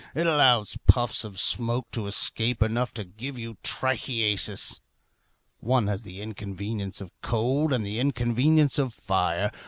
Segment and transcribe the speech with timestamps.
[0.15, 4.81] It allows puffs of smoke to escape enough to give you trichiasis.
[5.59, 9.51] One has the inconvenience of cold, and the inconvenience of fire.